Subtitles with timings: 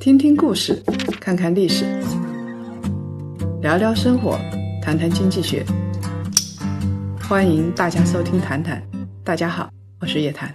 [0.00, 0.82] 听听故事，
[1.20, 1.84] 看看历史，
[3.60, 4.38] 聊聊生活，
[4.82, 5.64] 谈谈经济学。
[7.28, 8.82] 欢迎大家收听《谈谈》，
[9.24, 9.70] 大家好，
[10.00, 10.52] 我是叶檀。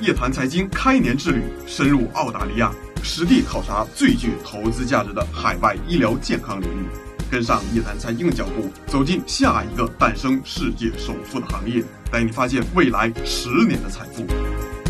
[0.00, 2.72] 叶檀财经开年之旅深入澳大利亚，
[3.02, 6.86] 实地考察最具投资价值的海外医疗健康领域。
[7.36, 14.24] 跟上叶檀财经的脚步，走进下一个诞生世界首富的行业，带你发现未来十年的财富。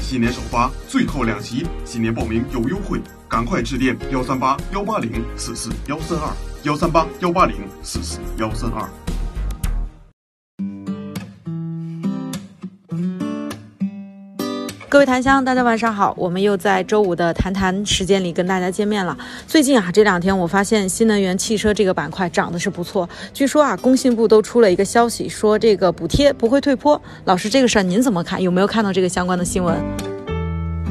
[0.00, 6.32] 新年首发，最后两期，新年报名有优惠，赶快致电幺三八幺八零四四幺三二
[6.62, 9.05] 幺三八幺八零四四幺三二。
[14.88, 19.16] 各位檀香，大家晚上好，我们又在周五的谈谈时间里跟大家见面了。
[19.45, 23.09] 最近啊，这两天我发现新能源汽车这个板块涨的是不错。
[23.34, 27.00] 据说啊，工信部都出了一个消息，说这个补贴不会退坡。
[27.24, 28.40] 老师，这个事儿您怎么看？
[28.40, 29.76] 有没有看到这个相关的新闻？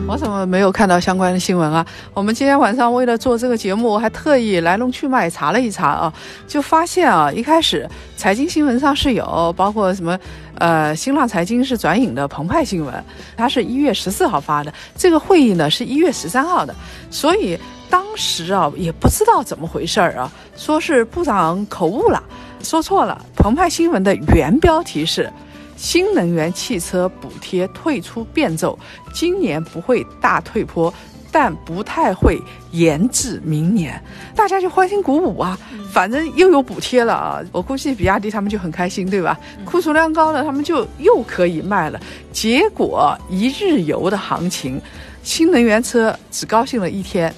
[0.07, 1.83] 我怎么没有看到相关的新闻啊？
[2.13, 6.13] 我们今天晚上为了做这个节目，我还特意来龙去脉查了一查啊，
[6.47, 10.17] 就发现啊，一开始财经新闻上是有，包括什么，
[10.59, 13.03] 呃，新浪财经是转引的澎湃新闻，
[13.35, 16.75] 它是一月十四号发的，这个会议呢是一月十三号的，
[17.09, 17.57] 所以
[17.89, 22.21] 当时啊也不知道怎么回事儿啊，说是部长口误了，
[22.61, 23.19] 说错了。
[23.35, 25.31] 澎湃新闻的原标题是。
[25.75, 28.77] 新能源汽车补贴退出变奏，
[29.13, 30.93] 今年不会大退坡，
[31.31, 34.01] 但不太会延至明年，
[34.35, 35.59] 大家就欢欣鼓舞啊！
[35.91, 37.41] 反正又有补贴了啊！
[37.51, 39.37] 我估计比亚迪他们就很开心，对吧？
[39.63, 41.99] 库存量高了，他们就又可以卖了。
[42.31, 44.81] 结果一日游的行情，
[45.23, 47.33] 新能源车只高兴了一天。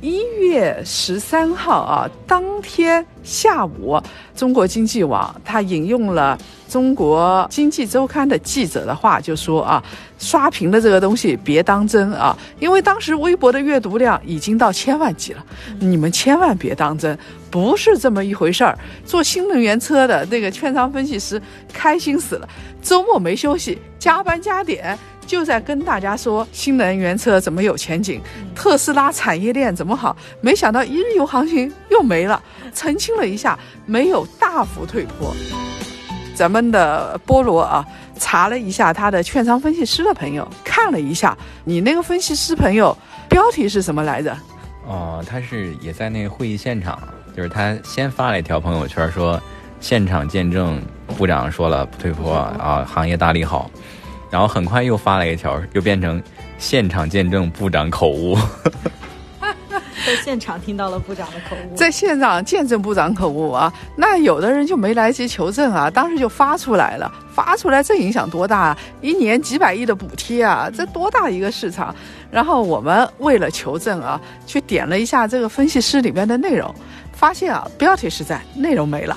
[0.00, 4.00] 一月十三号啊，当天下午，
[4.36, 9.82] 中国经济网他引用了中国经济周刊的记者的话，就说啊，
[10.16, 15.44] 刷屏的这个东西别当真啊，因为当时微博的阅读量已经到千万级了，
[15.80, 17.18] 你们千万别当真，
[17.50, 18.78] 不是这么一回事儿。
[19.04, 21.42] 做新能源车的那个券商分析师
[21.72, 22.48] 开心死了，
[22.80, 24.96] 周末没休息，加班加点。
[25.28, 28.18] 就在跟大家说新能源车怎么有前景，
[28.54, 32.42] 特斯拉产业链怎么好，没想到一日游行情又没了。
[32.74, 35.36] 澄清了一下，没有大幅退坡。
[36.34, 37.84] 咱们的菠萝啊，
[38.18, 42.96] 查了一下他的券商分析师的朋友，看了一下你那个分析师朋友
[43.28, 44.34] 标题是什么来着？
[44.86, 46.98] 哦，他是也在那个会议现场，
[47.36, 49.38] 就是他先发了一条朋友圈说，
[49.78, 50.80] 现场见证
[51.18, 53.70] 部长说了不退坡啊，行业大利好。
[54.30, 56.22] 然后很快又发了一条，又变成
[56.58, 58.36] 现场见证部长口误，
[59.40, 63.72] 在现场听到了部长的口误，在现场见证部长口误啊！
[63.96, 68.78] 那有的人就没来及求证啊，当时就发出来了，发出来这影响多大啊？
[69.00, 71.94] 一年几百亿的补贴啊，这多大一个市场？
[72.30, 76.74] 然后我们为了求证啊，去点了一下这个分析师里面的内容，
[77.12, 79.16] 发现啊，标题是在，内容没了。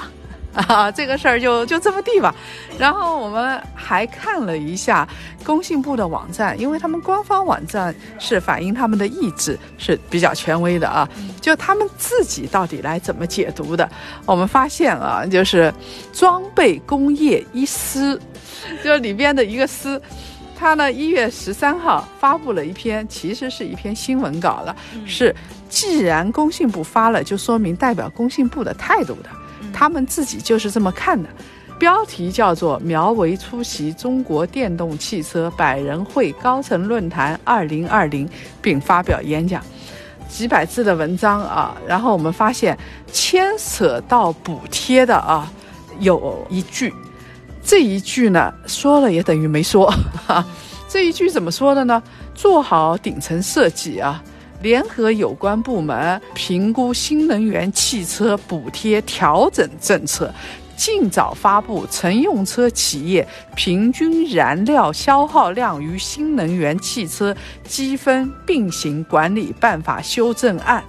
[0.53, 2.33] 啊，这个事儿就就这么地吧。
[2.77, 5.07] 然后我们还看了一下
[5.45, 11.07] 工信部的网站，因为他们官方网站是反映他们的意志是比较权威的啊。
[11.39, 13.89] 就他们自己到底来怎么解读的？
[14.25, 15.73] 我们发现啊，就是
[16.11, 18.19] 装备工业一司，
[18.83, 20.01] 就里边的一个司，
[20.59, 24.75] 他呢一月十三号发布了一篇，其实是一篇新闻稿了，
[25.05, 25.33] 是
[25.69, 29.29] 既然工信部发了，就说明代表工信部的态度的。
[29.73, 31.29] 他们自己就是这么看的，
[31.79, 38.29] 标题叫做“苗圩出席中国电动汽车百人会高层论坛二零二零，
[38.61, 39.63] 并发表演讲”，
[40.29, 41.75] 几百字的文章啊。
[41.87, 42.77] 然后我们发现
[43.11, 45.51] 牵扯到补贴的啊，
[45.99, 46.93] 有一句，
[47.63, 49.91] 这一句呢说了也等于没说。
[50.87, 52.03] 这一句怎么说的呢？
[52.35, 54.21] 做好顶层设计啊。
[54.61, 60.31] 联合有关部门评估新能源汽车补贴调整政策，
[60.75, 70.83] 尽早发布乘用车企业平均燃料消耗量与新能源汽车积分并行管理办法修正案。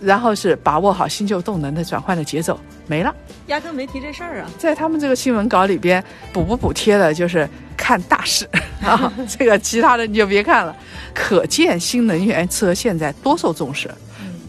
[0.00, 3.14] 然后是把握好新旧动能的转换的节奏，没了，
[3.48, 4.50] 压根没提这事儿啊。
[4.58, 6.02] 在他们这个新闻稿里边，
[6.32, 8.48] 补不补贴的，就是看大事
[8.82, 10.74] 啊，这个其他的你就别看了。
[11.14, 13.90] 可见新能源车现在多受重视。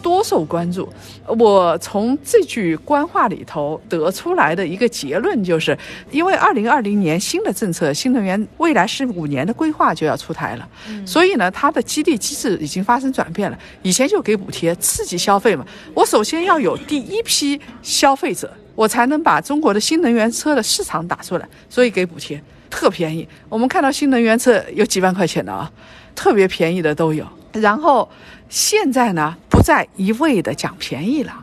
[0.01, 0.87] 多受关注。
[1.27, 5.77] 我从这句官话里头得出来的一个结论就是，
[6.09, 10.67] 因为二零二零年新的政策，新能源未来十五年的规划就要出台了，
[11.05, 13.57] 所以呢，它的激励机制已经发生转变了。
[13.81, 18.51] 以前就给补贴刺激消费嘛，我首先要有第一批消费者。
[18.73, 23.27] 我才能把中国的新能源车的市场打出来，所以给补贴特便宜。
[23.49, 25.69] 我们看到新能源车有几万块钱的啊，
[26.15, 27.27] 特别便宜的都有。
[27.51, 28.09] 然后
[28.51, 31.33] 现在呢，不再一味的讲便宜了，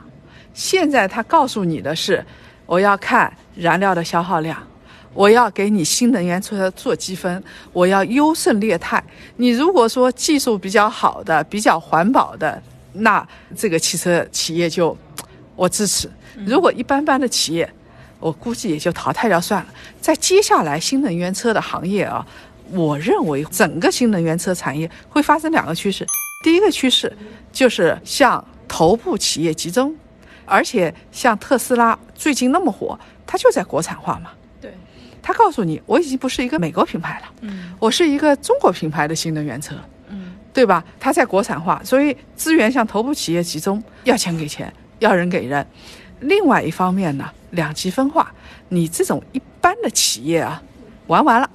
[0.52, 2.22] 现在他告诉你的是，
[2.66, 4.62] 我要看燃料的消耗量。
[5.14, 9.02] 我要给你新能源车做积分，我要优胜劣汰。
[9.36, 12.62] 你如果说技术比较好的、比较环保的，
[12.92, 13.26] 那
[13.56, 14.94] 这个汽车企业就
[15.56, 16.06] 我支持；
[16.46, 17.68] 如果一般般的企业，
[18.20, 19.68] 我估计也就淘汰掉算了。
[19.98, 22.24] 在接下来新能源车的行业啊，
[22.70, 26.06] 我认为整个新能源车产业会发生两个趋势。
[26.40, 27.12] 第一个趋势
[27.52, 29.94] 就是向头部企业集中，
[30.44, 34.30] 而且像特斯拉最近那么火，它就在国产化嘛。
[34.60, 34.72] 对，
[35.20, 39.74] 它告诉你，我已经不是一个美国品牌了，嗯，我是一个中国品牌的新能源车，
[40.08, 40.84] 嗯，对吧？
[41.00, 45.66] 它在国产化，所以资源向头部企业集中，要钱给钱，要人给人。
[46.20, 48.32] 另外一方面呢，两极分化，
[48.68, 50.62] 你这种一般的企业啊，
[51.08, 51.50] 玩完了，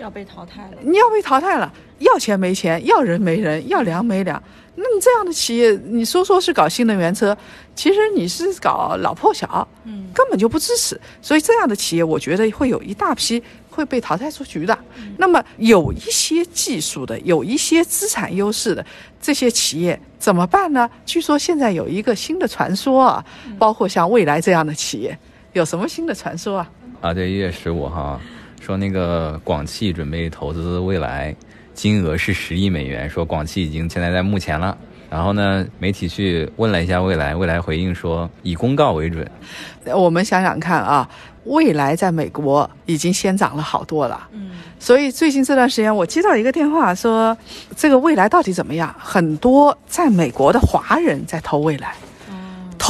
[0.00, 4.42] 要被淘汰了，你要被淘汰了，要钱没钱，要人没人，要粮没粮。
[4.74, 7.36] 那你这样的企业，你说说是搞新能源车，
[7.74, 10.98] 其实你是搞老破小，嗯，根本就不支持。
[11.20, 14.78] 所以这样的企业，我觉得会有一大批会被淘汰出局的。
[15.18, 18.84] 那么有一些技术的，有一些资产优势的
[19.20, 20.88] 这些企业怎么办呢？
[21.04, 23.24] 据说现在有一个新的传说啊，
[23.58, 25.18] 包括像未来这样的企业，
[25.52, 26.70] 有什么新的传说啊？
[27.02, 28.18] 啊，对，一月十五号
[28.60, 31.34] 说那个广汽准备投资未来。
[31.72, 34.76] 金额是十亿美元，说广汽已经现在在目前了。
[35.08, 39.28] 然后呢，媒体去问了一下蔚来，蔚来回应说以公告为准。
[39.86, 41.08] 我们想想看啊，
[41.44, 44.28] 蔚来在美国已经先涨了好多了。
[44.32, 47.36] 嗯，所以最近这段时间我接到一个电话说，
[47.74, 48.94] 这个蔚来到底怎么样？
[48.98, 51.94] 很多在美国的华人在投蔚来，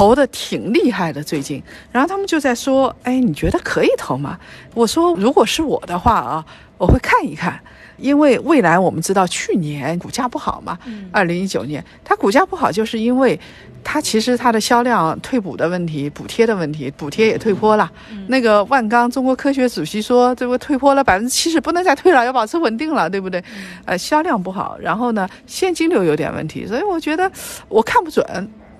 [0.01, 1.63] 投的挺厉害的最近。
[1.93, 4.39] 然后他们就在说，哎，你觉得可以投吗？
[4.73, 6.43] 我说，如果是我的话啊，
[6.79, 7.61] 我会看一看。
[7.99, 10.79] 因为未来我们知道去年股价不好嘛，
[11.13, 13.39] 二零一九年它股价不好，就是因为
[13.85, 17.93] 它其实它的销量退补的问题、补贴的问题，补贴也退坡了。
[18.29, 23.45] 那个万钢中国科学主席说，这个退坡了百分之七十，不能再退了，要保持稳定了，对不对？
[23.85, 27.31] 呃，销量不好，然后呢，现金流有点问题，所以我觉得
[27.69, 28.25] 我看不准。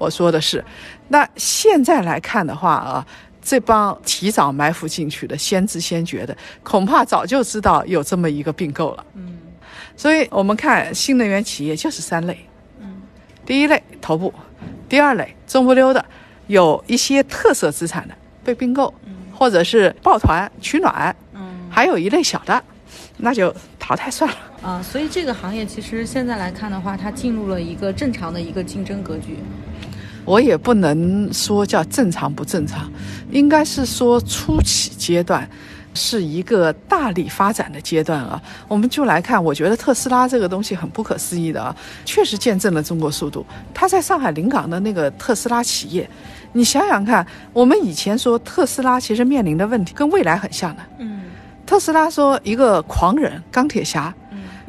[0.01, 0.65] 我说的是，
[1.09, 3.07] 那现在来看的话啊。
[3.43, 9.05] 这帮提早埋伏进去的、先知先觉的，恐怕早就知道有这么一个并购了。
[9.15, 9.39] 嗯，
[9.97, 12.39] 所以我们看新能源企业就是三类。
[12.81, 13.01] 嗯，
[13.47, 14.33] 第一类头部，
[14.91, 16.05] 第二类中不溜的，
[16.49, 18.15] 有一些特色资产的
[18.45, 18.93] 被并购，
[19.35, 21.17] 或者是抱团取暖。
[21.33, 22.63] 嗯，还有一类小的，
[23.17, 24.37] 那就淘汰算了。
[24.61, 29.39] 啊，所以这个行业其实现在来看的话，它进入了一个正常的一个竞争格局。
[30.31, 32.89] 我也不能说叫正常不正常，
[33.33, 35.49] 应该是说初期阶段
[35.93, 38.41] 是一个大力发展的阶段啊。
[38.69, 41.75] 我们就来看，我觉得特斯拉这个东西很不可思议的啊，
[42.05, 43.45] 确实见证了中国速度。
[43.75, 46.09] 它在上海临港的那个特斯拉企业，
[46.53, 50.83] 你想想看，我们以前说特斯拉其实面临的问题跟未来很像的。
[50.99, 51.23] 嗯，
[51.67, 54.15] 特斯拉说一个狂人钢铁侠。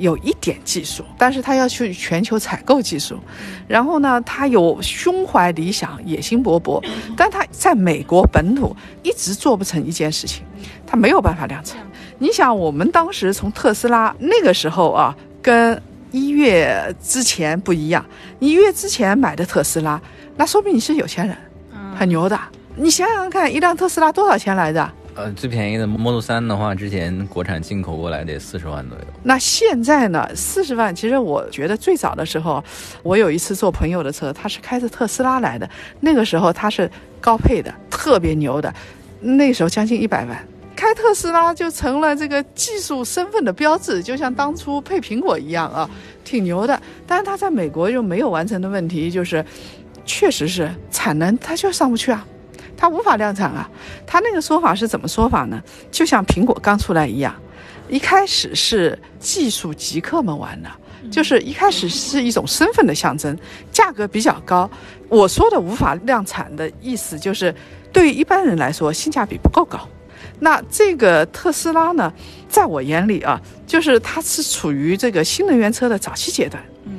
[0.02, 3.20] 有一点技术，但是他要去全球采购技术，
[3.68, 6.84] 然后呢，他有胸怀理想、野心勃勃，
[7.16, 10.44] 但他在美国本土一直做不成一件事情，
[10.86, 11.78] 他没有办法量产。
[12.18, 15.82] 你想，我们当时从特斯拉那个时候啊，跟
[16.12, 18.06] 一月之前不一样，
[18.40, 20.02] 一月之前买的特斯拉，
[20.36, 21.38] 那说明你是有钱人，
[21.96, 22.38] 很牛的。
[22.76, 24.92] 你想想看，一辆特斯拉多少钱来着？
[25.14, 29.04] 呃，最便宜的 Model 三的话，之前国产进口过来得四十万左右。
[29.22, 30.26] 那现在呢？
[30.34, 32.64] 四十万，其实我觉得最早的时候，
[33.04, 36.90] 我有一次坐朋友的车，他是开着特斯拉来的，那个时候他是
[37.20, 38.74] 高配的，特别牛的，
[39.20, 40.48] 那时候将近一百万。
[40.76, 45.88] 开特斯拉就成了这个技术身份的标志，就像当初配苹果一样啊，
[46.24, 46.82] 挺牛的。
[47.06, 49.46] 但是他在美国又没有完成的问题，就是
[50.06, 52.26] 确实是产能他就上不去啊。
[52.82, 53.70] 它无法量产啊！
[54.08, 55.62] 它那个说法是怎么说法呢？
[55.92, 57.32] 就像苹果刚出来一样，
[57.88, 60.70] 一开始是技术极客们玩的，
[61.12, 63.38] 就是一开始是一种身份的象征，
[63.72, 64.68] 价格比较高。
[65.10, 67.54] 我说的无法量产的意思，就是
[67.94, 69.88] 对于一般人来说性价比不够高。
[70.40, 72.12] 那这个特斯拉呢，
[72.50, 76.60] 在我眼里啊，就是它是处于这个新能源车的早期阶段。
[76.86, 76.94] 嗯，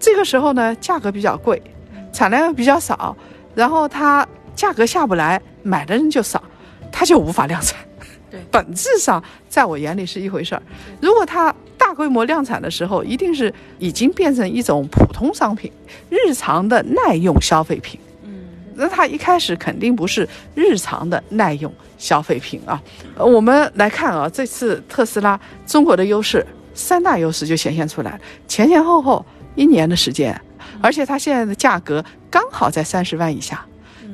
[0.00, 1.62] 这个时候呢，价格比较贵，
[2.10, 3.14] 产量又比较少，
[3.54, 4.26] 然后它。
[4.56, 6.42] 价格下不来，买的人就少，
[6.90, 7.78] 它就无法量产。
[8.30, 10.62] 对， 本质上在我眼里是一回事儿。
[11.00, 15.70] 如果它大规模量产的时候，一定是已经变成一种普通商品，
[16.08, 18.00] 日常的耐用消费品。
[18.24, 22.82] 嗯，那它一开始肯定不是日常的耐用消费品啊。
[23.16, 26.44] 呃我们来看啊，这次特斯拉中国的优势
[26.74, 30.38] 三大优势就显现出来了，前前后后一年的时间，
[30.82, 33.64] 而且它现在的价格刚好在三十万以下，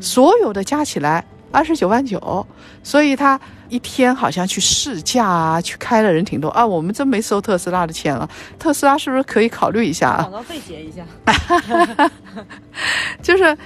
[0.02, 2.46] 所有的加起来二十九万九，
[2.82, 6.66] 所以他一天好像去试驾啊，去开的人挺多啊。
[6.66, 8.28] 我们真没收特斯拉的钱了，
[8.58, 10.32] 特斯拉是不是可以考虑一下啊广？
[10.32, 12.10] 告费结一下。
[13.22, 13.56] 就是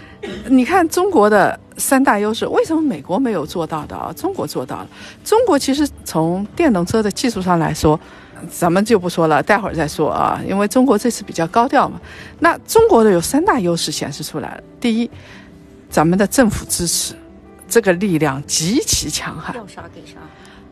[0.49, 4.13] 你看中国的三大优势，为什么美国没有做到的啊？
[4.15, 4.89] 中国做到了。
[5.25, 7.99] 中国其实从电动车的技术上来说，
[8.51, 10.41] 咱们就不说了，待会儿再说啊。
[10.47, 12.01] 因为中国这次比较高调嘛。
[12.41, 14.63] 那中国的有三大优势显示出来了。
[14.79, 15.11] 第一，
[15.97, 17.15] 咱们的政府支持，
[17.67, 19.57] 这个力量极其强悍。
[19.57, 20.19] 要啥给啥，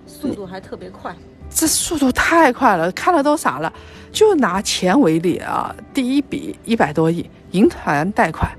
[0.07, 1.17] 速度还特别快。
[1.49, 3.73] 这速度太快了，看了都傻了。
[4.13, 8.51] 就拿钱为例啊，第一笔一百多亿银团贷款，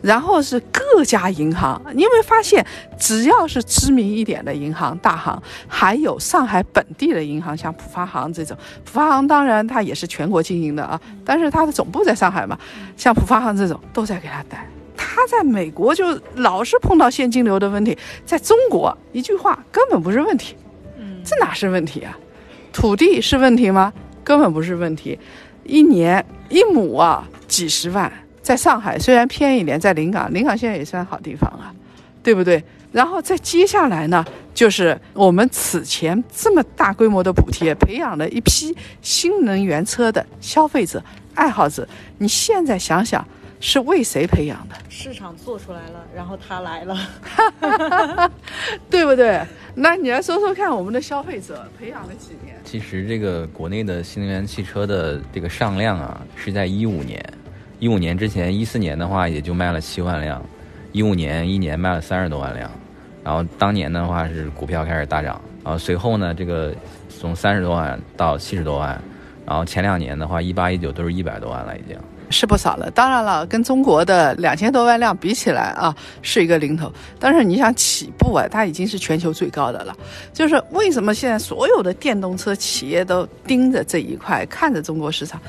[0.00, 2.64] 然后是各家银行，你有没有发现，
[2.96, 12.56] 只要是知名一点的银行、大行，还有上海本地的银行，像浦发行这种，浦发行当然它也是全国经营的啊，但是它的总部在上海嘛，
[12.96, 14.64] 像浦发行这种都在给他贷。
[14.96, 20.56] 他在美国就老是碰到现金流的问题，在中国一句话根本不是问题，
[20.98, 22.18] 嗯这哪是问题啊？
[22.72, 23.92] 土地是问题吗？
[24.24, 25.18] 根本不是问题，
[25.64, 31.74] 一年一亩啊几十万，在上海虽然偏一点，在临港，临港现在也算好地方啊，
[32.22, 32.62] 对不对？
[32.92, 41.02] 然后再接下来呢，就是我们此前这么大规模的补贴，培养了一批新能源车的消费者、
[41.34, 41.88] 爱好者。
[42.18, 43.26] 你现在想想，
[43.62, 44.74] 是为谁培养的？
[44.88, 46.98] 市场做出来了，然后他来了。
[48.90, 49.40] 对不对？
[49.76, 52.56] 那你来说说看，我们的消费者培养了几年？
[52.64, 57.24] 其实这个国内的新能源汽车的这个上量啊，是在一五年，
[57.78, 60.44] 一五年之前，一四年的话也就卖了七万辆，
[60.90, 62.68] 一五年一年卖了三十多万辆，
[63.22, 66.74] 然后当年的话是股票开始大涨，然后随后呢，这个
[67.08, 69.00] 从三十多万到七十多万，
[69.46, 71.96] 然后前两年的话，一八一九都是一百多万了已经。
[72.32, 72.90] 是不少了。
[72.90, 76.90] 当然了，跟中国的两千多万辆比起来啊，是一个零头。
[77.20, 79.94] 但是你想起步啊，它已经是全球最高的了。
[80.32, 85.40] 就是为什么现在所有的电动车企业都盯着这一块，看着中国市场？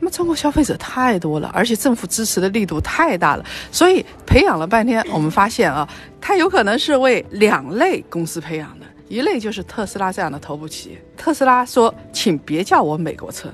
[0.00, 5.88] 那么中国消费者太多了，而且政府支持的力度太大了，所以培养了半天，我们发现啊，
[6.20, 11.00] 它有可能是为两类公司培养的，一类就是特斯拉这样的头部企业。
[11.16, 13.48] 特斯拉说，请别叫我美国车，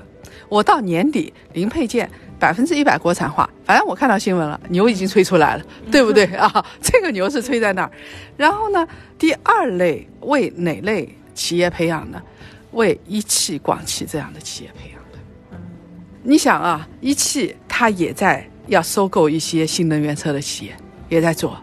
[0.47, 2.09] 我到年底零配件
[2.39, 3.47] 百分之一百国产化。
[3.65, 6.65] 反正我看到新闻了，牛已经吹出来了，对不对啊？
[6.81, 7.91] 这个牛是吹在那儿。
[8.37, 12.21] 然后呢，第二类为哪类企业培养呢？
[12.71, 15.59] 为一汽、广汽这样的企业培养的。
[16.23, 20.75] 你想啊，一汽它也在要收购一些新能源车的企业，
[21.09, 21.57] 也在做。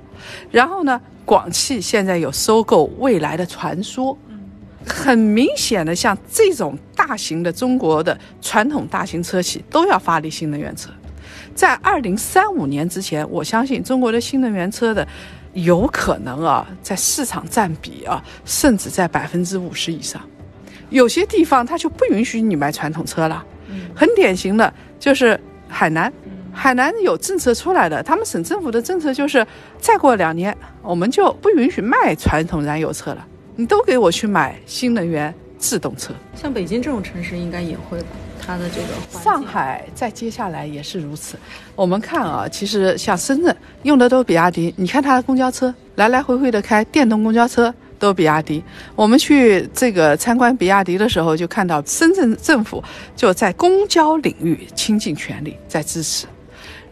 [0.50, 4.16] 然后呢，广汽现在有收购未来的传说。
[4.86, 10.90] 很明显的，像这种大型的中国的传统大型车企都要发力新能源车。
[11.54, 15.06] 在二零三五年之前，我相信中国的新能源车的
[15.54, 20.20] 有可能啊，在市场占比啊，甚至在百分之五十以上。
[20.90, 23.44] 有些地方它就不允许你买传统车了。
[23.94, 25.38] 很典型的就是
[25.68, 26.12] 海南，
[26.52, 29.44] 海南有政策出来的，他们省政府的政策就是，
[29.80, 33.26] 再过两年我们就不允许卖传统燃油车了，
[33.56, 36.14] 你都给我去买新能源自动车。
[36.34, 38.06] 像北京这种城市应该也会吧？
[38.46, 41.36] 它的这个上海在接下来也是如此。
[41.74, 47.74] 我们看啊，其实像深圳用的都是比亚迪，你看它的公交车来来回回的开电动公交车。
[47.98, 48.62] 都比亚迪。
[48.94, 52.84] 我们去这个参观比亚迪的时候，就看到深圳政府
[53.16, 56.26] 就在公交领域倾尽全力在支持。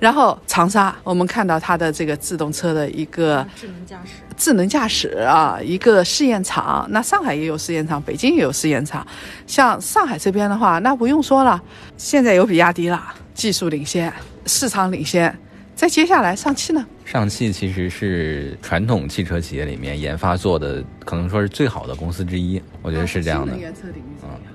[0.04, 6.86] 然后长沙，我们看到它的这个自动车的一个智能驾驶，智能驾驶啊，一个试验场。
[6.90, 9.06] 那上海也有试验场，北京也有试验场。
[9.46, 11.58] 像上海这边的话，那不用说了，
[11.96, 14.12] 现在有比亚迪了，技术领先，
[14.44, 15.34] 市场领先。
[15.74, 16.84] 再接下来上汽呢？
[17.06, 23.52] 上汽其实是传统汽车企业里面研发做的，可能说是最好的公司之一，我觉得是这样的。
[23.54, 24.52] 新能源车领域怎么样？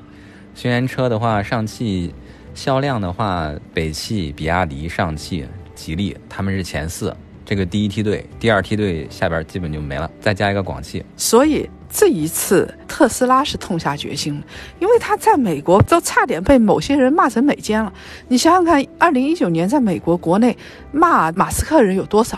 [0.53, 2.13] 新能源车的话，上汽
[2.60, 11.01] 销量的话，北汽、比亚迪、上汽、吉利他们是前四，这个第一梯队，第二梯队下边基本就没了，再加一个广汽。
[11.16, 14.44] 所以这一次特斯拉是痛下决心了，
[14.80, 17.94] 因为他在美国都差点被某些人骂成美奸了。
[18.28, 20.58] 你想想看，二零一九年在美国国内
[20.92, 22.38] 骂马斯克人有多少？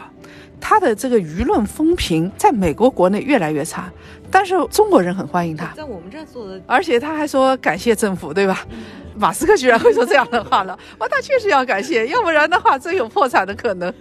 [0.64, 3.92] 他的这个舆论风评在美国国内越来越差，
[4.32, 5.68] 但是中国人很欢迎他。
[5.76, 8.66] 在我们这儿做的而且他还说感谢政府，对吧？
[9.14, 13.94] 马斯克居然会说这样的话了，哇，他确实要感谢，要不然的话真有破产的可能。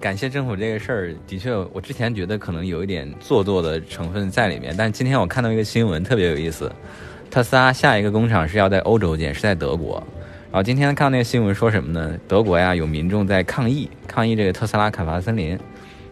[0.00, 6.72] 感谢政府这个事儿，的确，我之前觉得可能有一点做作的成分在里面，但今天我看到一个新闻特别有意思，
[7.30, 10.02] 特斯拉下一个工厂是要在欧洲建，是在德国。
[10.50, 12.18] 然后今天看到那个新闻说什么呢？
[12.26, 15.58] 德国呀有民众在抗议，抗议这个特斯拉砍伐森林。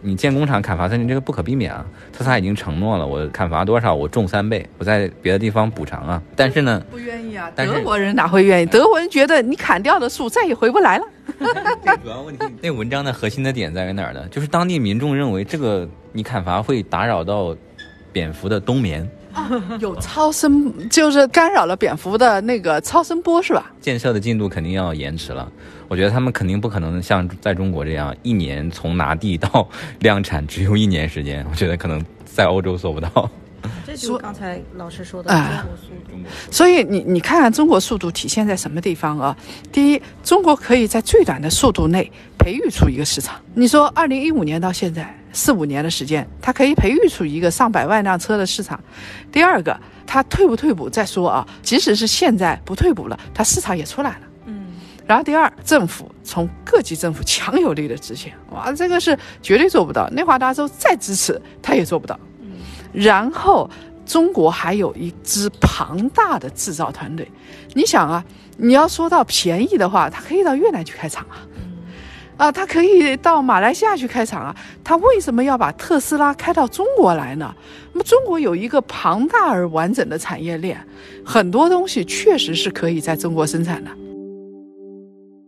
[0.03, 6.21] 你建工厂砍伐森林这个不可避免啊，特斯拉已经承诺了，我砍伐多少我种三倍，我在别的地方补偿啊。
[6.35, 8.65] 但是呢，不愿意啊，德国人哪会愿意？
[8.65, 11.05] 德国人觉得你砍掉的树再也回不来了。
[11.85, 14.27] 这主要问题，那文章的核心的点在于哪儿呢？
[14.29, 17.55] 就是当地民众认为这个你砍伐会打扰到
[18.11, 19.09] 蝙蝠的冬眠，
[19.79, 23.71] 有超声，就是干扰了蝙蝠的那个超声波是吧？
[23.81, 25.51] 建设的进度肯定要延迟了。
[25.87, 29.67] 我觉得他们肯定不可能像在中国这样，一年从拿地到
[29.99, 31.45] 量产只用一年时间。
[31.49, 33.29] 我觉得可能在欧洲做不到。
[33.85, 36.29] 这就是刚才老师说的啊中国速度。
[36.51, 39.35] 所以你你看看中国速度体现在什么地方啊？
[39.71, 43.35] 第一，中国可以在最短的速度内培育出一个市场。
[43.53, 48.79] 你说，二零一五年到现在四五年的时间，它可以培育出一个上百万辆车的市场。
[49.31, 54.19] 第二个，它退不退补再说啊，即使是现在不退补了，它市场也出来了。
[54.45, 54.65] 嗯，
[55.05, 60.07] 然后第二，政府从各级政府强有力的执行，哇，这个是绝对做不到。
[60.09, 62.19] 内华达州再支持，他也做不到。
[62.93, 63.69] 然后
[64.05, 67.29] 中国还有一支庞大的制造团队，
[67.73, 68.23] 你想啊，
[68.57, 71.41] 你要说到便宜的话，它可以到越南去开厂啊，
[72.37, 77.53] 啊，它可以到马来西亚去开厂啊，它为什么要把特斯拉开到中国来呢？
[77.93, 80.79] 那么中国有一个庞大而完整的产业链，
[81.25, 83.89] 很多东西确实是可以在中国生产的。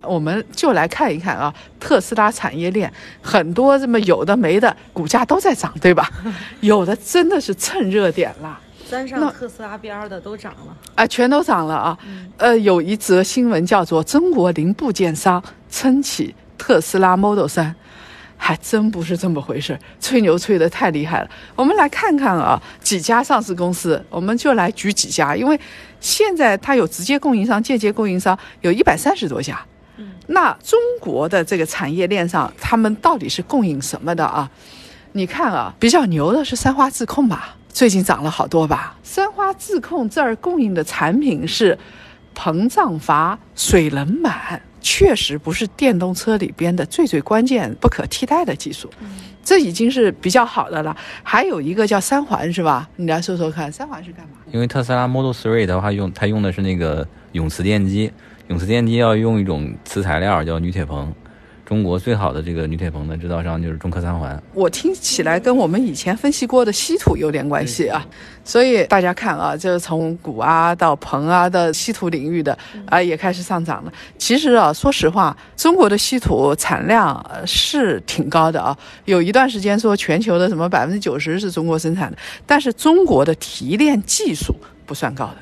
[0.08, 6.10] 我们就来看一看啊，特斯拉产业链很多这么有的没的股价都在涨，对吧？
[6.62, 8.60] 有的真的是蹭热点了。
[8.90, 10.78] 沾那上特斯拉边儿的都涨了。
[10.94, 11.98] 啊，全都涨了啊！
[12.38, 17.74] 呃，有一则新闻叫做“中国零部件商撑起特斯拉 Model 3”，
[18.38, 21.30] 还真不是这么回事，吹牛吹得太厉害了。
[21.56, 25.60] 我们来看看啊，几家上市公司，我们就来举几家，因为
[26.00, 29.60] 现在它有直接供应商、间接供应商，有一百三十多家。
[30.28, 34.50] 那中国的这个产业链上，他们到底是供应什么的啊？
[35.14, 38.98] 你看啊，比较牛的是三花智控吧，最近涨了好多吧。
[39.01, 41.77] 三花智控这儿供应的产品是
[42.36, 48.90] 膨胀阀水冷板，确实不是电动车里边的最最关键、不可替代的技术，
[49.42, 50.96] 这已经是比较好的了。
[51.24, 52.90] 还有一个叫三环是吧？
[52.98, 54.40] 你来说说看，三环是干嘛？
[54.51, 58.12] 因为特斯拉 Model Three 的话用它用的是那个永磁电机，
[58.48, 61.08] 永磁电机要用一种磁材料叫铝铁硼，
[61.66, 64.40] 中国最好的这个铝铁硼的制造商就是中科三环。
[64.53, 68.05] 我听起来跟我们以前分析过的稀土有点关系啊，
[68.44, 72.55] 所以大家看啊，就是从钴啊到硼啊的稀土领域的
[72.86, 73.92] 啊也开始上涨了。
[74.20, 84.55] 其实啊，说实话，中国的稀土产量呃是挺高的啊，有一段时间说全球的什么百分之九十是中国生产的，但是中国的提炼技术
[84.86, 85.38] 不算高的。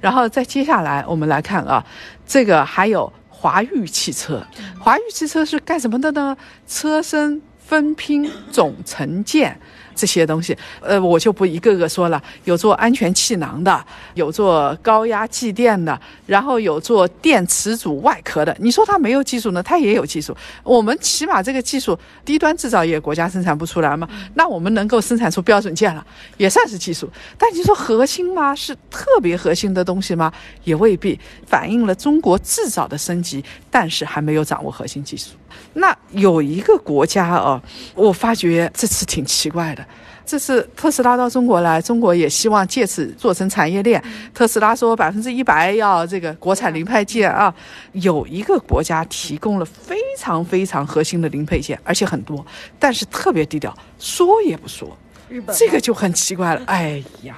[0.00, 1.84] 然后再接下来我们来看啊，
[2.26, 4.44] 这个还有华域汽车，
[4.80, 6.36] 华域汽车是干什么的呢？
[6.66, 9.58] 车身分拼总成件。
[9.96, 12.22] 这些东西，呃，我就不一个个说了。
[12.44, 18.54] 有做安全气囊的，有做高压继电的，然后有做电池组外壳的。
[18.60, 19.62] 你说它没有技术呢？
[19.62, 20.36] 它也有技术。
[20.62, 26.06] 我们起码这个技术低端制造业国家生产不出来嘛，那我们能够生产出标准件了，
[26.36, 27.10] 也算是技术。
[27.38, 28.54] 但你说核心吗？
[28.54, 30.30] 是特别核心的东西吗？
[30.64, 35.30] 也未必，反映了中国制造的升级，但是还没有掌握核心技术。
[35.74, 37.60] 那有一个国家哦，
[37.94, 39.84] 我发觉这次挺奇怪的。
[40.24, 44.02] 这次特斯拉到中国来，中国也希望借此做成产业链。
[44.34, 47.54] 特斯拉说百分之一百要这个国产零配件啊，
[47.92, 52.44] 有一个国家提供了非常非常核心的零配件，而且很多，
[52.76, 54.96] 但是特别低调，说也不说。
[55.28, 56.62] 日本这个就很奇怪了。
[56.66, 57.36] 哎呀，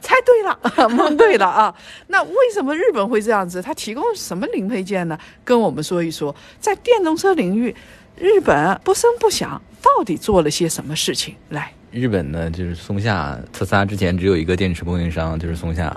[0.00, 1.74] 猜对了， 蒙对了啊！
[2.06, 3.60] 那为什么日本会这样子？
[3.60, 5.18] 它提供什么零配件呢？
[5.44, 7.74] 跟我们说一说，在电动车领域，
[8.16, 11.34] 日本不声不响，到底做了些什么事情？
[11.50, 15.94] 来，日本呢，就是松下，特斯拉之前只有一个电池供应商，就是松下。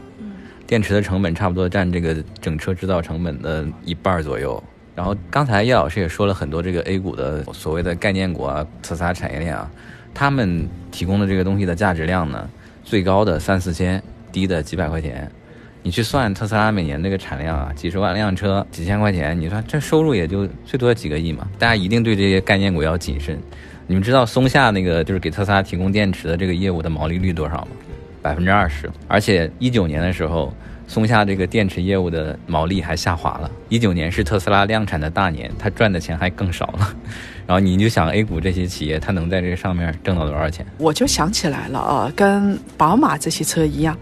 [0.68, 4.62] 电池的成本差不多占这个整车制造成本的一半左右。
[4.96, 9.70] 然后刚才叶老师也说了很多这个 A 股的所谓的概念股啊，特斯拉产业链啊，
[10.14, 12.50] 他们提供的这个东西的价值量呢，
[12.92, 15.32] 最高的三四千，低的几百块钱。
[15.82, 21.48] 你去算特斯拉每年这个产量啊，几十万辆车，几千块钱，你说这收入也就最多几个亿嘛。
[21.58, 23.40] 大家一定对这些概念股要谨慎。
[23.88, 27.68] 你们知道松下那个就是给特斯拉提供电池的这个业务的毛利率多少吗？
[28.22, 28.92] 百分之二十。
[29.08, 30.54] 而且一九年的时候，
[30.92, 33.50] 松下这个电池业务的毛利还下滑了。
[33.70, 36.94] 一九年是特斯拉量产的大年，它赚的钱还更少了。
[37.48, 40.66] 然后你就想 A 股这些企业，它能在这上面挣到多少钱？
[40.78, 43.98] 我就想起来了啊，跟宝马这些车一样，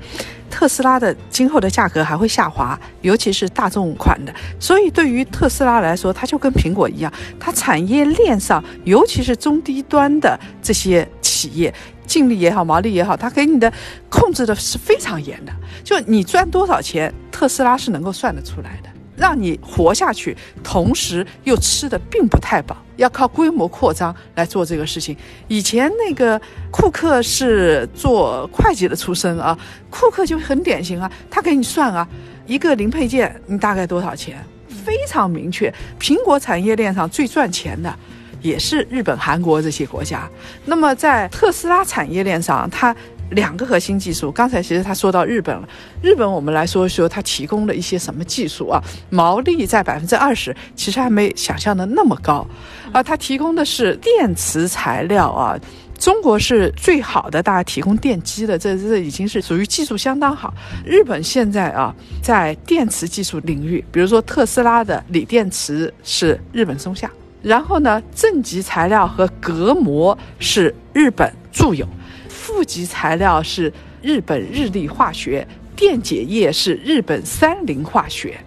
[0.50, 4.34] 特斯拉的今后的价格还会下滑，尤其是大众款的。
[4.60, 11.72] 所以对于特斯拉来说，它就跟苹果一样，它产业链上，尤其是中低端的这些企业。
[12.10, 13.72] 净利也好，毛利也好，它给你的
[14.10, 15.54] 控制的是非常严的。
[15.84, 25.16] 就你赚多少钱，特斯拉是能够算得出来的，让你活下去，同时又吃的并不太饱，要靠规模扩张来做这个事情。
[25.48, 26.42] 以前那个
[26.72, 29.56] 库克是做会计的出身啊，
[29.92, 32.08] 库克就很典型啊，他给你算啊，
[32.48, 35.72] 一个零配件你大概多少钱，非常明确。
[36.00, 37.96] 苹果产业链上最赚钱的。
[38.42, 40.30] 也是日本、韩国这些国家。
[40.66, 42.96] 那么在特斯拉产业链上，它
[43.32, 45.70] 两个核心技术，刚才其实他说到日本了。
[46.02, 48.82] 日本我们来说说，它提供了一些什么技术啊？
[49.12, 52.46] 毛利在百分之二十，其实还没想象的那么高
[52.92, 53.04] 啊。
[53.04, 55.56] 它提供的是电池材料啊，
[56.00, 60.52] 中国是最好的，大家提供电机的，这这已经是属于技术相当好。
[60.84, 67.12] 日本现在啊，在电池技术领域，比如说特斯拉的锂电池是日本松下。
[67.42, 71.88] 然后呢，正极材料和隔膜是日本住友，
[72.28, 73.72] 负极材料是
[74.02, 78.38] 日本日立化学，电解液是日本三菱化学。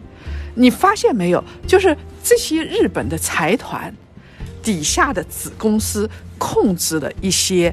[0.54, 1.42] 你发现没有？
[1.66, 3.94] 就是这些日本的财团
[4.62, 6.08] 底下的子公司。
[6.42, 7.72] 控制的一些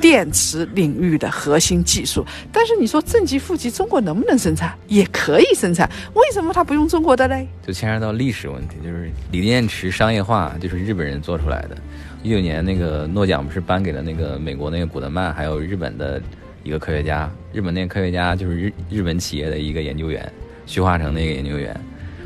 [0.00, 4.74] 电池领域的核心技术，但是你说正极负极，中国能不能生产？
[4.88, 7.46] 也可以生产，为什么它不用中国的嘞？
[7.66, 11.76] 就牵涉到历史问题，就是锂电池商业化就是日本人做出来的。
[12.22, 16.20] 一九年那个诺奖不是颁给了那个美国那个古德曼，还有日本的
[16.64, 20.32] 一个科学家，日本那个科学家就是日日本企业的一个研究员，
[20.64, 21.78] 旭化成那个研究员，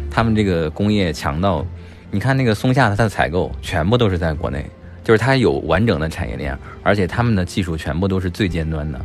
[0.09, 1.66] 他们这个工业强到，
[2.12, 4.64] 你看那个松下它的采购全部都是在国内。
[5.11, 9.01] 就是它有完整的产业链，而且他们的技术全部都是最尖端的。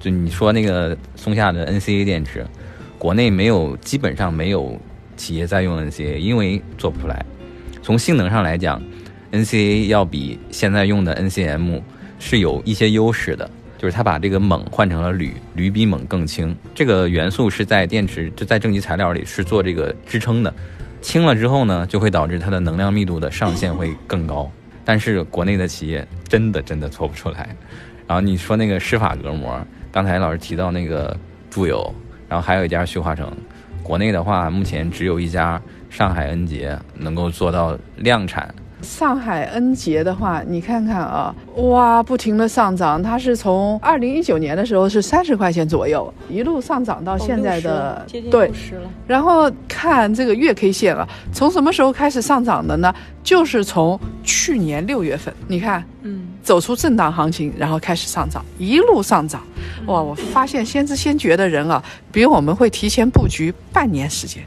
[0.00, 2.46] 就你说那个松下的 NCA 电池，
[2.98, 4.80] 国内没有，基本上没有
[5.14, 7.22] 企业在用 NCA，因为做不出来。
[7.82, 8.82] 从性能上来讲
[9.30, 11.82] ，NCA 要比现在用的 NCM
[12.18, 16.56] 是有一些优势的，就是它把这个锰换成了铝，铝比锰更轻。
[16.74, 20.54] 这个元素是在电池就在正极材料里是做这个支撑的，
[21.02, 24.50] 轻了之后呢，就会导致它的能量密度的上限会更高。
[24.84, 27.54] 但是国内的企业真的真的做不出来，
[28.06, 29.58] 然后你说那个施法隔膜，
[29.90, 31.16] 刚才老师提到那个
[31.50, 31.94] 住友，
[32.28, 33.32] 然后还有一家旭化成，
[33.82, 38.54] 国内的话目前只有一家上海恩杰能够做到量产。
[38.82, 48.50] 上海恩捷的话，你看看啊，哇，不停的上涨，它是从二零一九年的时候是三十块钱左右，一路上涨到现在的对，
[49.06, 52.92] 然后看这个月 K 线了，从什么时候开始上涨的呢？
[53.22, 59.40] 就是从去年六月份，你看，嗯，走出震荡行情，然后开始上涨，一路上涨，
[59.86, 64.42] 哇，我发现先知先觉的人啊，比我们会提前布局半年时间。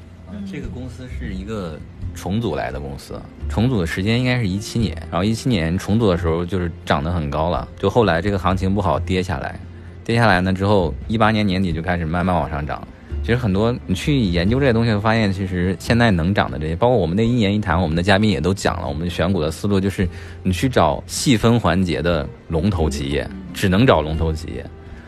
[0.51, 1.79] 这个公司是一个。
[2.15, 9.59] 重组来的公司，重组的时间应该是一七年，然后一七年重组的时候就是涨得很高了，就后来这个行情不好跌下来，
[10.03, 12.81] 跌下来呢之后，一八年年底就开始慢慢往上涨。
[13.21, 20.07] 其实很多你去研究这些东西，发现其实现在能涨的这些，包括我们那一年一谈，我们的嘉宾也都讲了，我们选股的思路就是
[20.43, 24.63] 你去找细分环节的龙头企业，只能找龙头企业。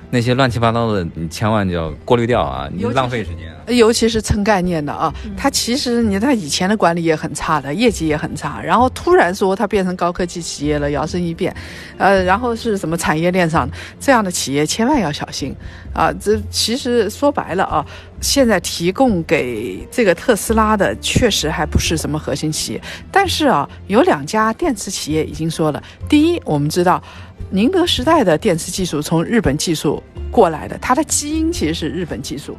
[0.09, 2.69] 那些乱七八糟的，你千万就要过滤掉啊！
[2.73, 3.53] 你浪费时间。
[3.75, 11.53] 尤其是蹭概念的啊，它其实你他以前的管理也很差的，业绩也很差，然后突然说它变成高科技企业了，摇身一变，
[11.97, 15.53] 呃，然后是什么产业链上这样的企业千万要小心
[15.93, 16.09] 啊！
[16.13, 17.85] 这其实说白了啊，
[18.21, 27.03] 现在提供给这个特斯拉的确实还不是什么核心企业，但是啊，有两家电池企业已经说了，第一，我们知道。
[27.49, 32.57] 宁德时代的电池技术从日本技术过来的，它的基因其实是日本技术。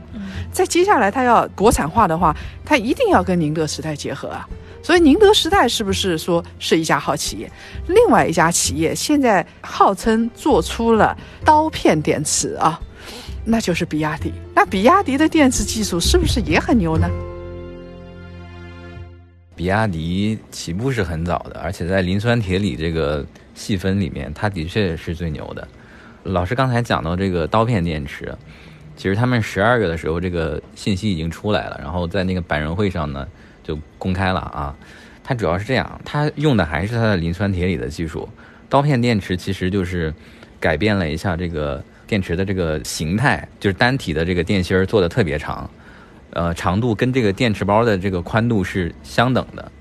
[0.51, 4.49] 在接下来它要国产化的话，它一定要跟宁德时代结合啊。
[4.83, 7.51] 所以宁德时代是不是说是一家好企业？
[7.89, 12.81] 另外一家企业现在号称做出了刀片电池啊，
[13.45, 14.33] 那就是比亚迪。
[14.55, 17.07] 那比亚迪的电池技术是不是也很牛呢？
[19.55, 23.23] 比亚迪起步是很早的，而且在磷酸铁锂这个。
[23.59, 25.67] 细分里面，它的确是最牛的。
[26.23, 28.33] 老师刚才讲到这个刀片电池，
[28.97, 33.27] 其实他们十二月的时候，这个信息已经出来了，然后在那个百人会上呢
[33.65, 34.77] 就公开了啊。
[35.25, 38.29] 它主要是这样，它用的还是它的磷酸铁锂的技术。
[38.69, 40.15] 刀片电池其实就是
[40.61, 45.69] 改变了一下这个电池的这个形态，就是单体的这个电芯儿做的特别长，
[46.31, 49.73] 呃长度跟这个电池包的这个宽度是相等的。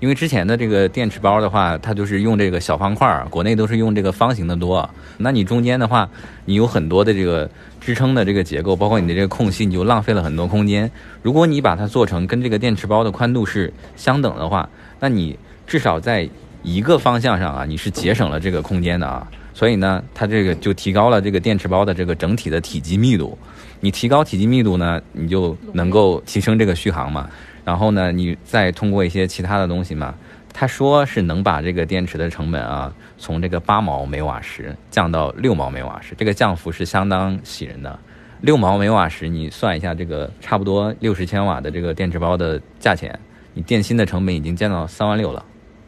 [0.00, 4.88] 因为之前的这个电池包的话，它就是用这个小方块儿，国内都是用这个方形的多。
[5.16, 6.08] 那你中间的话，
[6.44, 10.88] 你有很多的这个支撑的这个结构，包括你的这个空隙，你就浪费了很多空间。
[11.22, 14.68] 如果你把它做成跟这个电池包的宽度是相等的话，
[15.00, 16.28] 那你至少在
[16.62, 19.26] 一个方向上啊，你是节省了这个空间的啊。
[19.52, 23.36] 所以呢，它这个就提高了这个电池包的这个整体的体积密度。
[23.80, 27.28] 你提高体积密度呢，你就能够提升这个续航嘛。
[27.68, 30.14] 然后呢，你再通过一些其他的东西嘛，
[30.54, 37.98] 他说是能把这个电池的成本啊，从这个八毛每瓦时降到六毛每瓦时，这个降幅是相当喜人的。
[38.40, 43.20] 六毛每瓦时，你算一下，这个差不多六十千瓦的这个电池包的价钱，
[43.52, 45.44] 你电芯的成本已经降到三万六了，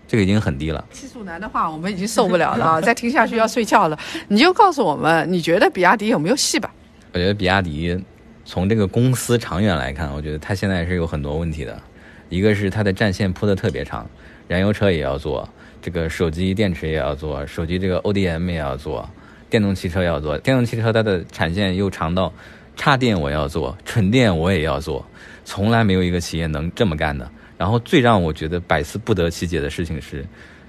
[0.06, 0.84] 这个已经很低了。
[0.90, 2.80] 技术男的话，我们已经受不了了啊！
[2.84, 3.98] 再听下去要睡觉了。
[4.28, 6.70] 你就告诉我们，你觉得比亚迪有没有戏吧？
[7.14, 7.98] 我觉得比亚迪。
[8.44, 11.80] 从这个公司长远来看，我觉得它现在是有很多问题的。
[12.28, 14.08] 一个是它的战线铺的特别长，
[14.46, 15.48] 燃油车也要做，
[15.82, 19.08] 这个手机电池也要做，手机这个 ODM 也要做，
[19.48, 20.38] 电动汽车要做。
[20.38, 22.32] 电动汽车它的产线又长到，
[22.76, 25.04] 插电我要做，纯电我也要做，
[25.44, 27.28] 从来没有一个企业能这么干的。
[27.58, 30.24] 然后最让我觉得百思不得其解的事情是，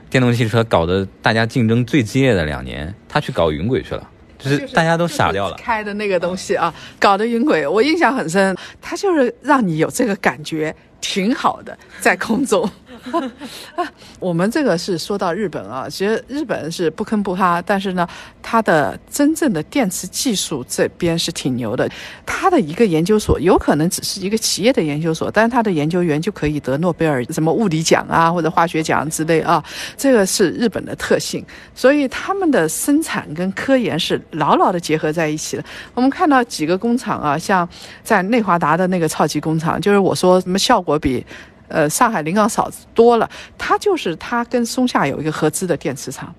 [0.09, 4.10] 电动汽车搞得大家竞争最激烈的两年，他去搞云轨去了。
[4.43, 8.55] 就是大家都傻掉了，开的那个东西啊，搞的云轨，我印象很深。
[8.81, 12.69] 它就是让你有这个感觉，挺好的，在空中。
[14.19, 18.07] 我们这个是说到日本啊，其实日本是不坑不哈，但是呢，
[18.43, 21.89] 它的真正的电池技术这边是挺牛的。
[22.25, 29.63] 它的一个研究所有可能只是一个企业的研究所，但是它的研究员就可以得诺贝尔什么物理奖啊或者化学奖之类啊，
[29.97, 31.43] 这个是日本的特性。
[31.73, 35.63] 所以他们的生产跟科研是牢牢的结合在一起的。
[35.95, 37.67] 我们看到几个工厂啊，像
[38.03, 41.25] 在内华达的那个超级工厂，就是我说什么效果比。
[41.73, 46.35] 呃，上海临港少多了，它就是它跟松下有一个合资的电池厂，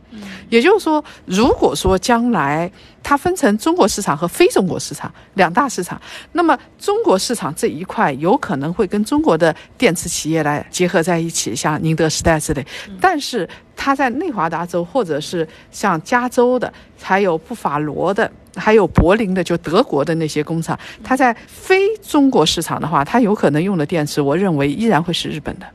[0.48, 2.70] 也就是说，如果说将来
[3.03, 6.01] 它分成中国市场和非中国市场两大市场，
[6.33, 12.66] 那么中国市场这一块有可能会跟中国的电池企业来结合在一起，像宁德时代之类，
[13.01, 13.48] 但是。
[13.75, 25.66] 它在内华达州，或者是像加州的，还有布法罗的，还有柏林的，就德国的那些工厂，它在非中国市场的话，它有可能用的电池，我认为依然会是日本的，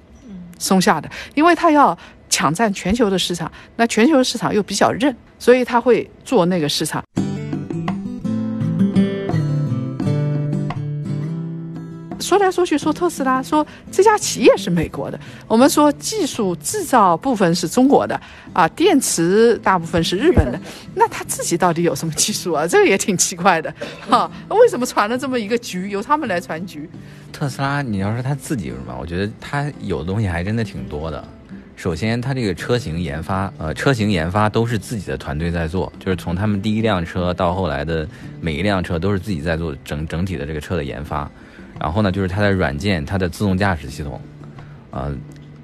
[0.57, 1.97] 松下的，因为它要
[2.37, 7.03] 抢占全球的市场，那全球市场又比较韧，所以他会做那个市场。
[12.19, 15.19] 说来说去说特斯拉，说这家企业是美国的。
[15.47, 18.21] 我们说技术制造部分是中国的，
[18.53, 20.59] 啊，电池大部分是日本的。
[20.93, 22.67] 那他自己到底有什么技术啊？
[22.67, 23.73] 这个也挺奇怪的，
[24.07, 24.29] 哈。
[24.49, 26.87] 为什么传了这么一个局，由他们来传局？
[27.33, 28.95] 特斯拉，你要说他自己有什么？
[29.01, 31.27] 我觉得他有的东西还真的挺多的。
[31.77, 38.05] 首先，它这个车型研发，呃，车型研发都是自己的团队在做，就是从他们第一辆车到后来的
[38.41, 41.29] 每一辆车都是自己在做整整体的这个车的研发。
[41.79, 44.19] 然后呢，就是它的软件，它的自动驾驶系统，
[44.89, 45.15] 呃，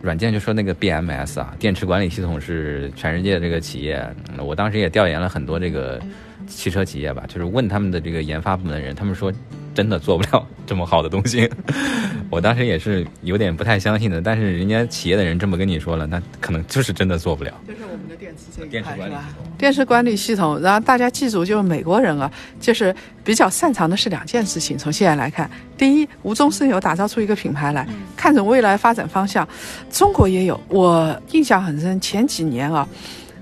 [0.04, 6.00] 软件就说那个 BMS 啊，电池管理系统是全世界这个企业，我当时也调研了很多这个
[6.46, 9.34] 汽车企业吧，就是问他们的这个研发部门的人，他们说
[9.74, 11.50] 真的做不了这么好的东西。
[12.30, 17.54] 我当时也是有点不太相信的，但是人家企业的人这么跟你说了，那可能就是真的做不了。
[17.68, 19.52] 就是我们的电池这电池管理系统。
[19.58, 24.78] 电池管理系统，然后大家记住，就是美国人啊，就是比较擅长的是两件事情。
[24.78, 29.48] 从现在来看，第一，无中生有，打造出一个品牌来，看准未来发展方向。
[29.92, 32.88] 中国也有，我印象很深，前几年啊，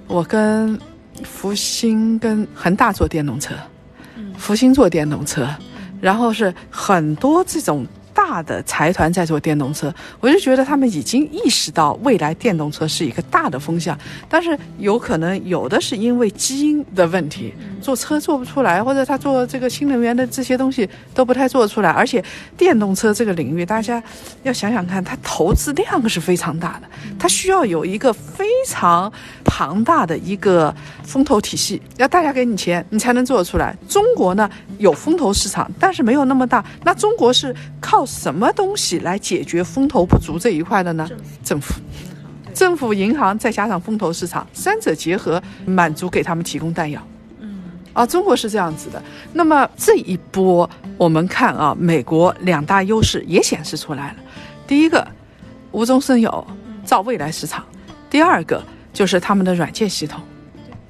[0.07, 0.77] 我跟
[1.23, 3.53] 福星、跟恒大做电动车，
[4.37, 5.47] 福星做电动车，
[6.01, 7.87] 然后是很多这种。
[8.13, 13.97] 大的财团在做电动车，我就觉得他们已经意识到未来电动车是一个大的风向，
[14.29, 21.89] 但是有可能有的是因为基因的问题，做车做不出来，或者他做这个新能源的这些东西都不太做出来。
[21.89, 22.23] 而且
[22.57, 24.01] 电动车这个领域，大家
[24.43, 29.11] 要想想看，它投资量是非常大的，它需要有一个非常
[29.43, 33.75] 庞大的一个风投体系，要大家给你钱，你才能做得出来。
[33.87, 36.63] 中国呢有风投市场，但是没有那么大。
[36.83, 38.00] 那中国是靠。
[38.05, 41.09] 什么东西来解决风投不足这一块的呢？
[41.43, 41.73] 政府、
[42.53, 47.01] 政府、银行再加上风投市场，三者结合，满足给他们提供弹药。
[47.39, 47.61] 嗯，
[47.93, 49.01] 啊，中国是这样子的。
[49.33, 54.15] 那么这一波，我们看啊，美国两大优势也显示出来了。
[54.67, 55.07] 第一个，
[55.71, 56.45] 无中生有，
[56.83, 57.63] 造未来市场；
[58.09, 60.21] 第二个就是他们的软件系统。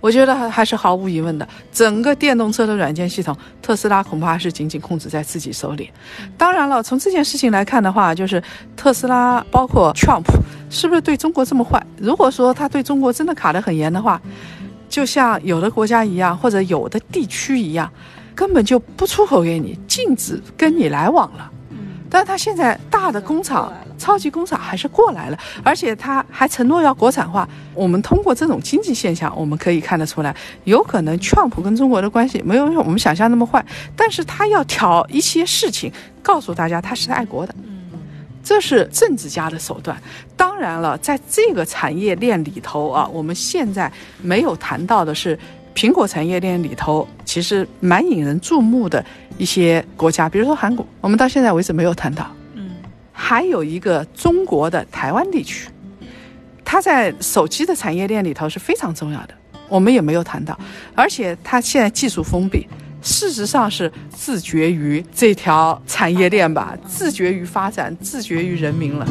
[0.01, 5.89] 我觉得还还是毫无疑问的，整个电动车的软件系统，特斯拉恐怕是紧紧控制在自己手里。
[6.37, 8.41] 当然了，从这件事情来看的话，就是
[8.75, 10.25] 特斯拉包括 Trump
[10.69, 11.81] 是不是对中国这么坏？
[11.97, 14.19] 如果说他对中国真的卡得很严的话，
[14.89, 17.89] 就像有的国家一样，或者有的地区一样，
[18.33, 21.49] 根本就不出口给你，禁止跟你来往了。
[22.13, 27.47] 但是他现在大的工厂、超级工厂还是过来了，而且他还承诺要国产化。
[27.73, 35.89] 我们通过这种经济现象，我们可以看得出来，有可能川普跟中国的关系没有我们想象那么坏，但是他要挑一些事情
[36.21, 37.55] 告诉大家他是爱国的，
[38.43, 39.95] 这是政治家的手段。
[40.35, 43.89] 当然了，在这个产业链里头啊，我们现在
[44.21, 45.39] 没有谈到的是。
[45.73, 49.03] 苹果产业链里头，其实蛮引人注目的
[49.41, 52.31] 一些国家，比如说韩国，我们到现在为止没有谈到。
[52.53, 52.69] 嗯，
[53.11, 55.67] 还有一个中国的台湾地区，
[56.63, 59.33] 它在手机的产业链里头是非常重要的，
[59.67, 60.55] 我们也没有谈到。
[60.93, 62.67] 而且它现在技术封闭，
[63.01, 69.07] 事实上是自绝于这条产业链吧，自绝于发展，自绝于人民了。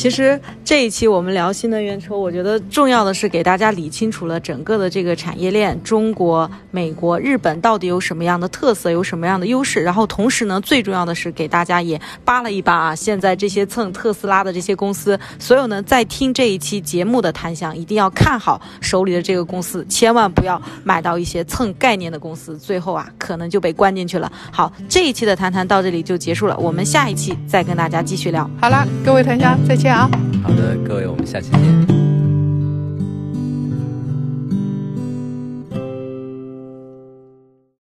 [0.00, 9.82] 其实这一期我们聊新能源车，我觉得重要的是给大家理清楚了整个的这个产业链，中国、美国、日本到底有什么样的特色，有什么样的优势。
[9.82, 24.32] 然后同时呢，最重要的是给大家也扒了一扒啊，现在这些蹭特斯拉的这些公司，所有呢在听这一期节目的檀香一定要看好手里的这个公司，千万不要买到一些蹭概念的公司，最后啊可能就被关进去了。
[24.50, 28.50] 好，这一期的谈谈到这里就结束了，我们下一期再跟大家继续聊。
[28.62, 29.89] 好了，各位檀香再见。
[29.90, 32.19] 好的，各位，我们下期见。